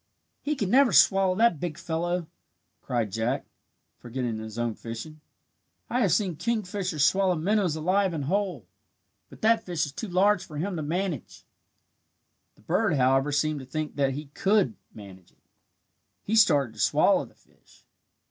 "He 0.41 0.55
can 0.55 0.71
never 0.71 0.91
swallow 0.91 1.35
that 1.35 1.59
big 1.59 1.77
fellow!" 1.77 2.25
cried 2.81 3.11
Jack, 3.11 3.45
forgetting 3.99 4.39
his 4.39 4.57
own 4.57 4.73
fishing. 4.73 5.21
"I 5.91 5.99
have 6.01 6.11
seen 6.11 6.37
kingfishers 6.37 7.05
swallow 7.05 7.35
minnows 7.35 7.75
alive 7.75 8.11
and 8.11 8.25
whole, 8.25 8.65
but 9.29 9.43
that 9.43 9.63
fish 9.63 9.85
is 9.85 9.91
too 9.91 10.07
large 10.07 10.43
for 10.43 10.57
him 10.57 10.75
to 10.77 10.81
manage!" 10.81 11.45
The 12.55 12.61
bird, 12.63 12.95
however, 12.95 13.31
seemed 13.31 13.59
to 13.59 13.65
think 13.67 13.95
that 13.97 14.15
he 14.15 14.25
could 14.33 14.73
"manage" 14.91 15.33
it. 15.33 15.43
He 16.23 16.35
started 16.35 16.73
to 16.73 16.79
swallow 16.79 17.23
the 17.25 17.35
fish. 17.35 17.85